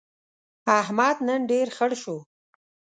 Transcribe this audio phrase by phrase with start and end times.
[0.79, 2.17] احمد نن ډېر خړ شو.